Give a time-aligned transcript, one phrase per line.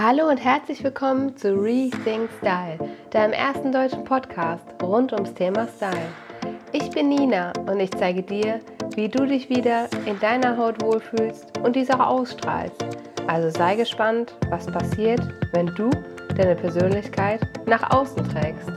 [0.00, 2.78] Hallo und herzlich willkommen zu Rethink Style,
[3.10, 6.06] deinem ersten deutschen Podcast rund ums Thema Style.
[6.70, 8.60] Ich bin Nina und ich zeige dir,
[8.94, 12.86] wie du dich wieder in deiner Haut wohlfühlst und diese auch ausstrahlst.
[13.26, 15.90] Also sei gespannt, was passiert, wenn du
[16.36, 18.70] deine Persönlichkeit nach außen trägst.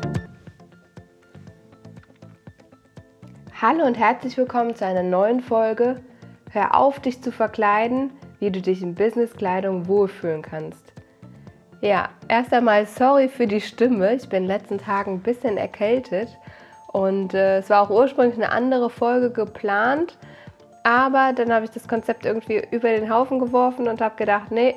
[3.62, 6.02] Hallo und herzlich willkommen zu einer neuen Folge.
[6.50, 8.10] Hör auf, dich zu verkleiden,
[8.40, 10.91] wie du dich in Businesskleidung wohlfühlen kannst.
[11.82, 14.14] Ja, erst einmal sorry für die Stimme.
[14.14, 16.37] Ich bin in den letzten Tagen ein bisschen erkältet
[16.93, 20.15] und äh, es war auch ursprünglich eine andere Folge geplant.
[20.83, 24.75] Aber dann habe ich das Konzept irgendwie über den Haufen geworfen und habe gedacht, nee,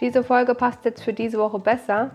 [0.00, 2.10] diese Folge passt jetzt für diese Woche besser.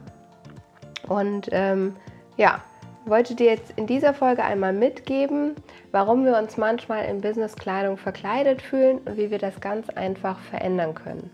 [1.08, 1.96] Und ähm,
[2.38, 2.62] ja,
[3.06, 5.56] wollte dir jetzt in dieser Folge einmal mitgeben,
[5.92, 10.96] warum wir uns manchmal in Businesskleidung verkleidet fühlen und wie wir das ganz einfach verändern
[10.96, 11.30] können.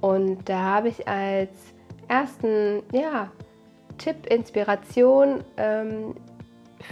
[0.00, 1.73] Und da habe ich als
[2.08, 3.30] ersten ja,
[3.98, 6.14] Tipp, Inspiration ähm,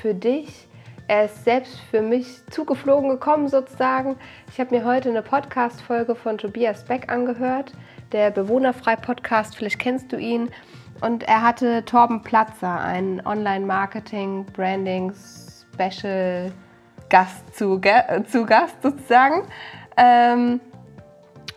[0.01, 0.69] für dich.
[1.09, 4.17] Er ist selbst für mich zugeflogen gekommen sozusagen.
[4.51, 7.73] Ich habe mir heute eine Podcast-Folge von Tobias Beck angehört,
[8.13, 10.51] der Bewohnerfrei-Podcast, vielleicht kennst du ihn.
[11.01, 15.13] Und er hatte Torben Platzer, einen Online-Marketing, Branding,
[15.75, 16.53] Special
[17.09, 17.81] Gast zu,
[18.29, 19.43] zu Gast sozusagen.
[19.97, 20.61] Ähm,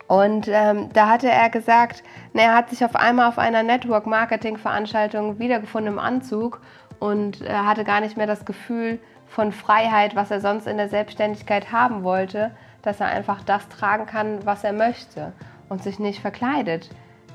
[0.07, 2.03] und ähm, da hatte er gesagt,
[2.35, 6.59] na, er hat sich auf einmal auf einer Network-Marketing-Veranstaltung wiedergefunden im Anzug
[6.99, 10.89] und äh, hatte gar nicht mehr das Gefühl von Freiheit, was er sonst in der
[10.89, 15.31] Selbstständigkeit haben wollte, dass er einfach das tragen kann, was er möchte
[15.69, 16.89] und sich nicht verkleidet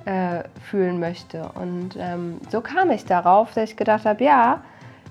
[0.04, 1.50] äh, fühlen möchte.
[1.54, 4.60] Und ähm, so kam ich darauf, dass ich gedacht habe, ja,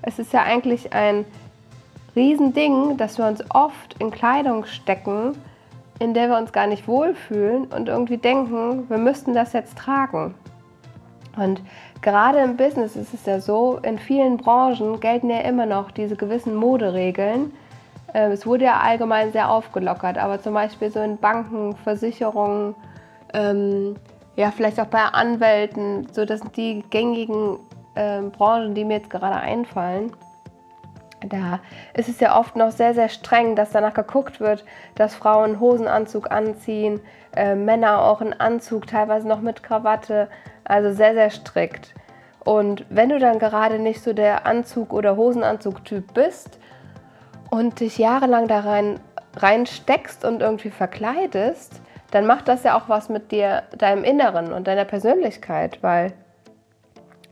[0.02, 1.24] es ist ja eigentlich ein
[2.14, 5.36] Riesending, dass wir uns oft in Kleidung stecken,
[6.00, 10.34] in der wir uns gar nicht wohlfühlen und irgendwie denken, wir müssten das jetzt tragen.
[11.36, 11.62] Und
[12.00, 16.16] gerade im Business ist es ja so, in vielen Branchen gelten ja immer noch diese
[16.16, 17.52] gewissen Moderegeln.
[18.14, 22.74] Ähm, es wurde ja allgemein sehr aufgelockert, aber zum Beispiel so in Banken, Versicherungen,
[23.34, 23.94] ähm,
[24.36, 27.58] ja, vielleicht auch bei Anwälten, so das sind die gängigen
[27.94, 30.12] äh, Branchen, die mir jetzt gerade einfallen
[31.26, 31.60] da
[31.94, 34.64] ist es ja oft noch sehr, sehr streng, dass danach geguckt wird,
[34.94, 37.00] dass Frauen Hosenanzug anziehen,
[37.36, 40.28] äh, Männer auch einen Anzug, teilweise noch mit Krawatte,
[40.64, 41.94] also sehr, sehr strikt.
[42.44, 46.58] Und wenn du dann gerade nicht so der Anzug- oder Hosenanzug-Typ bist
[47.50, 48.98] und dich jahrelang da rein,
[49.36, 51.80] reinsteckst und irgendwie verkleidest,
[52.10, 56.12] dann macht das ja auch was mit dir, deinem Inneren und deiner Persönlichkeit, weil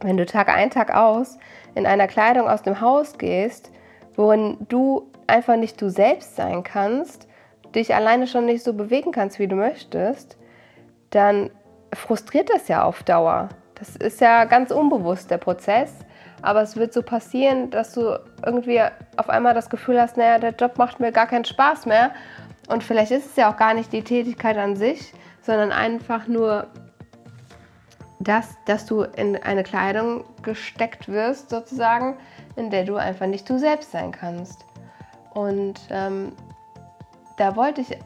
[0.01, 1.39] wenn du Tag ein, Tag aus
[1.75, 3.73] in einer Kleidung aus dem Haus gehst,
[4.19, 7.29] worin du einfach nicht du selbst sein kannst,
[7.75, 10.37] dich alleine schon nicht so bewegen kannst, wie du möchtest,
[11.11, 11.51] dann
[11.95, 13.49] frustriert das ja auf Dauer.
[13.77, 15.95] Das ist ja ganz unbewusst der Prozess,
[16.43, 18.81] aber es wird so passieren, dass du irgendwie
[19.17, 22.11] auf einmal das Gefühl hast, naja, der Job macht mir gar keinen Spaß mehr.
[22.69, 25.13] Und vielleicht ist es ja auch gar nicht die Tätigkeit an sich,
[25.43, 26.67] sondern einfach nur
[28.19, 32.17] das, dass du in eine Kleidung gesteckt wirst, sozusagen,
[32.59, 34.65] in der du einfach nicht du selbst sein kannst.
[35.33, 36.33] Und ähm,
[37.37, 37.97] da wollte ich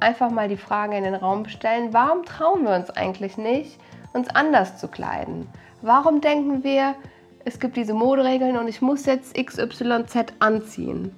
[0.00, 3.78] einfach mal die Frage in den Raum stellen, warum trauen wir uns eigentlich nicht,
[4.12, 5.48] uns anders zu kleiden?
[5.80, 6.94] Warum denken wir,
[7.44, 11.14] es gibt diese Moderegeln und ich muss jetzt XYZ anziehen?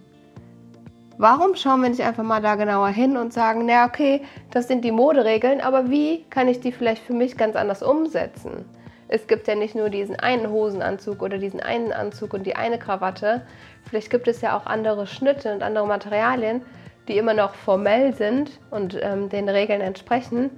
[1.16, 4.84] Warum schauen wir nicht einfach mal da genauer hin und sagen, na okay, das sind
[4.84, 8.64] die Moderegeln, aber wie kann ich die vielleicht für mich ganz anders umsetzen?
[9.14, 12.80] Es gibt ja nicht nur diesen einen Hosenanzug oder diesen einen Anzug und die eine
[12.80, 13.42] Krawatte.
[13.88, 16.62] Vielleicht gibt es ja auch andere Schnitte und andere Materialien,
[17.06, 20.50] die immer noch formell sind und ähm, den Regeln entsprechen,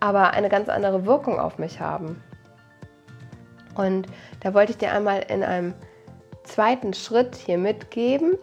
[0.00, 2.20] aber eine ganz andere Wirkung auf mich haben.
[3.76, 4.08] Und
[4.40, 5.74] da wollte ich dir einmal in einem
[6.42, 8.36] zweiten Schritt hier mitgeben,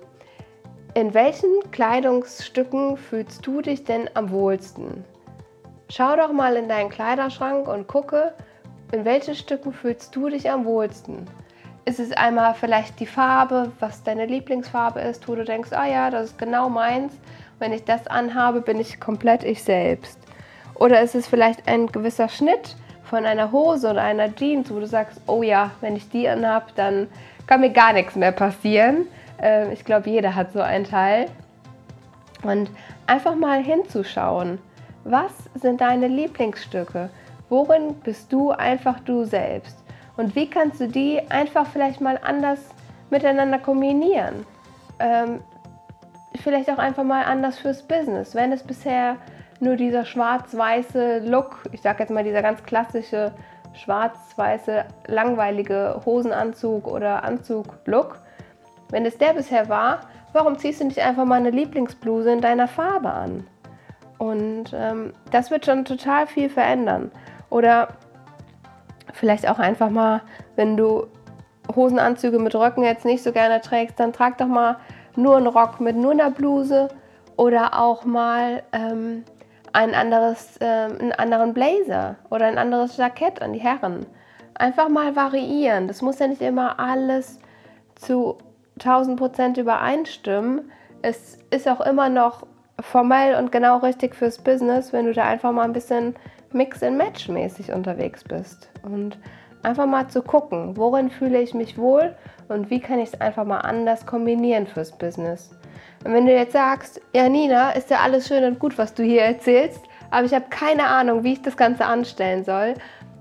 [0.94, 5.04] in welchen Kleidungsstücken fühlst du dich denn am wohlsten?
[5.90, 8.34] Schau doch mal in deinen Kleiderschrank und gucke,
[8.92, 11.28] in welchen Stücken fühlst du dich am wohlsten.
[11.86, 16.10] Ist es einmal vielleicht die Farbe, was deine Lieblingsfarbe ist, wo du denkst, ah ja,
[16.10, 17.14] das ist genau meins.
[17.60, 20.20] Wenn ich das anhabe, bin ich komplett ich selbst.
[20.76, 24.86] Oder ist es vielleicht ein gewisser Schnitt von einer Hose oder einer Jeans, wo du
[24.86, 27.08] sagst, oh ja, wenn ich die anhabe, dann
[27.48, 29.08] kann mir gar nichts mehr passieren.
[29.42, 31.28] Ähm, ich glaube, jeder hat so einen Teil.
[32.44, 32.70] Und
[33.08, 34.60] einfach mal hinzuschauen,
[35.04, 37.10] was sind deine Lieblingsstücke?
[37.50, 39.84] Worin bist du einfach du selbst?
[40.18, 42.60] Und wie kannst du die einfach vielleicht mal anders
[43.10, 44.46] miteinander kombinieren?
[45.00, 45.42] Ähm,
[46.42, 48.36] vielleicht auch einfach mal anders fürs Business.
[48.36, 49.18] Wenn es bisher
[49.60, 53.32] nur dieser schwarz-weiße Look, ich sage jetzt mal dieser ganz klassische
[53.74, 58.20] schwarz-weiße, langweilige Hosenanzug oder Anzug-Look.
[58.90, 60.02] Wenn es der bisher war,
[60.34, 63.48] warum ziehst du nicht einfach mal eine Lieblingsbluse in deiner Farbe an?
[64.18, 67.12] Und ähm, das wird schon total viel verändern.
[67.50, 67.90] Oder
[69.14, 70.22] vielleicht auch einfach mal,
[70.56, 71.08] wenn du
[71.76, 74.78] Hosenanzüge mit Röcken jetzt nicht so gerne trägst, dann trag doch mal
[75.16, 76.90] nur einen Rock mit nur einer Bluse
[77.36, 79.24] oder auch mal ähm,
[79.74, 84.06] ein anderes, äh, einen anderen Blazer oder ein anderes Jackett an die Herren.
[84.56, 85.88] Einfach mal variieren.
[85.88, 87.40] Das muss ja nicht immer alles
[87.96, 88.38] zu
[88.80, 90.72] 1000 Prozent übereinstimmen.
[91.02, 92.46] Es ist auch immer noch
[92.80, 96.16] formell und genau richtig fürs Business, wenn du da einfach mal ein bisschen
[96.58, 98.70] Mix-and-Match-mäßig unterwegs bist.
[98.84, 99.18] Und
[99.64, 102.16] einfach mal zu gucken, worin fühle ich mich wohl
[102.48, 105.52] und wie kann ich es einfach mal anders kombinieren fürs Business.
[106.06, 109.04] Und wenn du jetzt sagst, ja Nina, ist ja alles schön und gut, was du
[109.04, 109.82] hier erzählst,
[110.12, 112.76] aber ich habe keine Ahnung, wie ich das Ganze anstellen soll,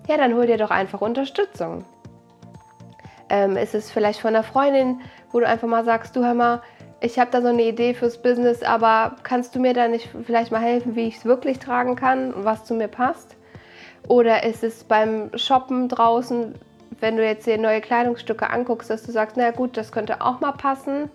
[0.08, 1.84] ja, dann hol dir doch einfach Unterstützung.
[3.28, 5.00] Ähm, ist es vielleicht von einer Freundin,
[5.32, 6.62] wo du einfach mal sagst, du hör mal,
[7.00, 10.50] ich habe da so eine Idee fürs Business, aber kannst du mir da nicht vielleicht
[10.50, 13.36] mal helfen, wie ich es wirklich tragen kann und was zu mir passt?
[14.08, 16.54] Oder ist es beim Shoppen draußen,
[17.00, 20.40] wenn du jetzt dir neue Kleidungsstücke anguckst, dass du sagst, na gut, das könnte auch
[20.40, 21.10] mal passen?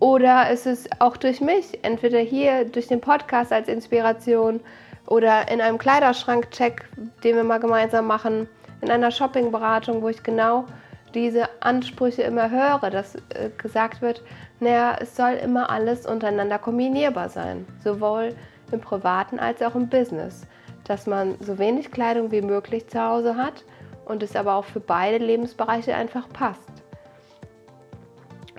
[0.00, 4.60] Oder ist es auch durch mich, entweder hier durch den Podcast als Inspiration
[5.06, 6.84] oder in einem Kleiderschrank-Check,
[7.22, 8.48] den wir mal gemeinsam machen,
[8.82, 10.66] in einer Shopping-Beratung, wo ich genau
[11.14, 14.22] diese Ansprüche immer höre, dass äh, gesagt wird,
[14.60, 18.34] naja, es soll immer alles untereinander kombinierbar sein, sowohl
[18.72, 20.46] im privaten als auch im Business,
[20.84, 23.64] dass man so wenig Kleidung wie möglich zu Hause hat
[24.04, 26.82] und es aber auch für beide Lebensbereiche einfach passt.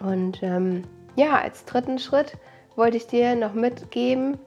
[0.02, 0.84] Und ähm,
[1.16, 2.38] ja, als dritten Schritt
[2.76, 4.38] wollte ich dir noch mitgeben,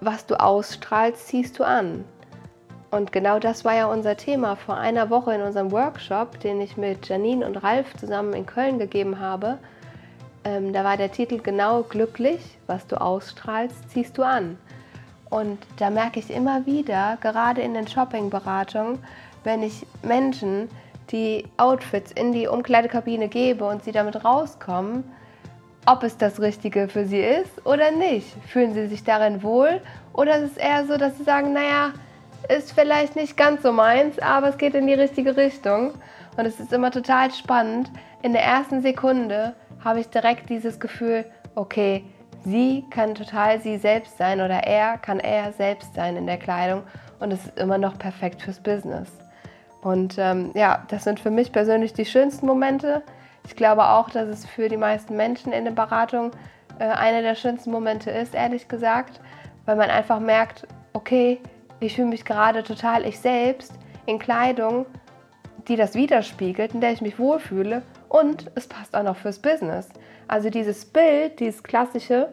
[0.00, 2.04] was du ausstrahlst, ziehst du an.
[2.96, 6.78] Und genau das war ja unser Thema vor einer Woche in unserem Workshop, den ich
[6.78, 9.58] mit Janine und Ralf zusammen in Köln gegeben habe.
[10.44, 14.56] Ähm, da war der Titel genau glücklich, was du ausstrahlst, ziehst du an.
[15.28, 18.98] Und da merke ich immer wieder, gerade in den Shopping-Beratungen,
[19.44, 20.70] wenn ich Menschen
[21.10, 25.04] die Outfits in die Umkleidekabine gebe und sie damit rauskommen,
[25.84, 28.26] ob es das Richtige für sie ist oder nicht.
[28.46, 29.82] Fühlen sie sich darin wohl
[30.14, 31.92] oder ist es eher so, dass sie sagen, naja,
[32.48, 35.94] ist vielleicht nicht ganz so meins, aber es geht in die richtige Richtung.
[36.36, 37.90] Und es ist immer total spannend.
[38.22, 42.04] In der ersten Sekunde habe ich direkt dieses Gefühl, okay,
[42.44, 46.82] sie kann total sie selbst sein oder er kann er selbst sein in der Kleidung
[47.20, 49.08] und es ist immer noch perfekt fürs Business.
[49.82, 53.02] Und ähm, ja, das sind für mich persönlich die schönsten Momente.
[53.46, 56.32] Ich glaube auch, dass es für die meisten Menschen in der Beratung
[56.78, 59.20] äh, einer der schönsten Momente ist, ehrlich gesagt,
[59.64, 61.40] weil man einfach merkt, okay,
[61.80, 63.72] ich fühle mich gerade total ich selbst
[64.06, 64.86] in Kleidung,
[65.68, 69.88] die das widerspiegelt, in der ich mich wohlfühle und es passt auch noch fürs Business.
[70.28, 72.28] Also dieses Bild, dieses klassische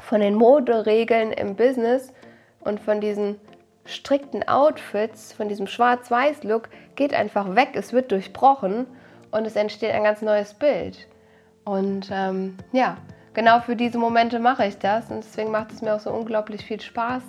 [0.00, 2.12] von den Moderegeln im Business
[2.60, 3.40] und von diesen
[3.86, 7.70] strikten Outfits, von diesem Schwarz-Weiß-Look geht einfach weg.
[7.74, 8.86] Es wird durchbrochen
[9.30, 11.06] und es entsteht ein ganz neues Bild.
[11.64, 12.96] Und ähm, ja,
[13.32, 16.64] genau für diese Momente mache ich das und deswegen macht es mir auch so unglaublich
[16.64, 17.22] viel Spaß,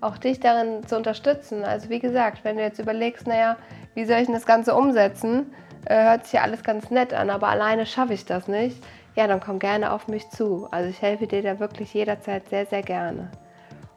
[0.00, 1.64] auch dich darin zu unterstützen.
[1.64, 3.56] Also wie gesagt, wenn du jetzt überlegst, naja,
[3.94, 5.52] wie soll ich denn das Ganze umsetzen,
[5.86, 8.82] äh, hört sich ja alles ganz nett an, aber alleine schaffe ich das nicht,
[9.16, 10.68] ja, dann komm gerne auf mich zu.
[10.70, 13.30] Also ich helfe dir da wirklich jederzeit sehr, sehr gerne.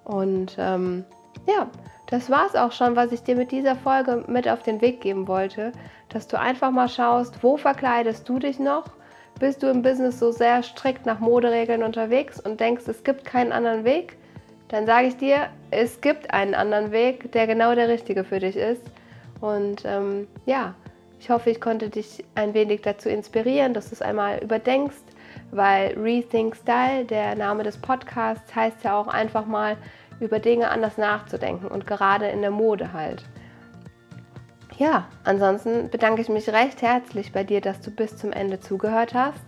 [0.04, 1.06] Und ähm,
[1.48, 1.68] ja,
[2.08, 5.02] das war es auch schon, was ich dir mit dieser Folge mit auf den Weg
[5.02, 5.72] geben wollte,
[6.10, 8.86] dass du einfach mal schaust, wo verkleidest du dich noch?
[9.40, 13.52] Bist du im Business so sehr strikt nach Moderegeln unterwegs und denkst, es gibt keinen
[13.52, 14.18] anderen Weg?
[14.72, 18.56] Dann sage ich dir, es gibt einen anderen Weg, der genau der richtige für dich
[18.56, 18.82] ist.
[19.42, 20.76] Und ähm, ja,
[21.20, 25.04] ich hoffe, ich konnte dich ein wenig dazu inspirieren, dass du es einmal überdenkst,
[25.52, 29.76] weil Rethink Style, der Name des Podcasts, heißt ja auch einfach mal
[30.22, 33.26] über Dinge anders nachzudenken und gerade in der Mode halt.
[34.78, 39.14] Ja, ansonsten bedanke ich mich recht herzlich bei dir, dass du bis zum Ende zugehört
[39.14, 39.44] hast.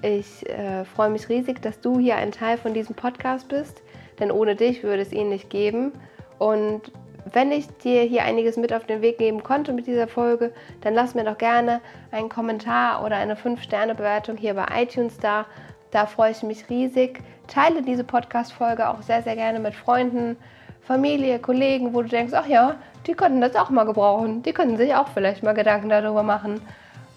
[0.00, 3.82] Ich äh, freue mich riesig, dass du hier ein Teil von diesem Podcast bist
[4.18, 5.92] denn ohne dich würde es ihn nicht geben.
[6.38, 6.92] Und
[7.32, 10.52] wenn ich dir hier einiges mit auf den Weg geben konnte mit dieser Folge,
[10.82, 11.80] dann lass mir doch gerne
[12.10, 15.46] einen Kommentar oder eine 5-Sterne-Bewertung hier bei iTunes da.
[15.90, 17.20] Da freue ich mich riesig.
[17.46, 20.36] Teile diese Podcast-Folge auch sehr, sehr gerne mit Freunden,
[20.82, 24.42] Familie, Kollegen, wo du denkst, ach ja, die könnten das auch mal gebrauchen.
[24.42, 26.60] Die könnten sich auch vielleicht mal Gedanken darüber machen.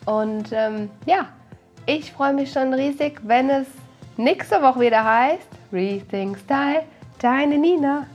[0.06, 1.28] Und ähm, ja,
[1.86, 3.68] ich freue mich schon riesig, wenn es
[4.16, 6.86] nächste Woche wieder heißt Rethink Style,
[7.20, 8.08] deine Nina.